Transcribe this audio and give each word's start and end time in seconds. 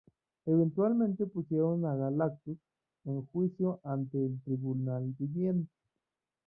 Eventualmente 0.47 1.27
pusieron 1.27 1.85
a 1.85 1.93
Galactus 1.95 2.57
en 3.05 3.23
juicio 3.27 3.79
ante 3.83 4.17
el 4.17 4.41
Tribunal 4.41 5.13
Viviente. 5.19 5.69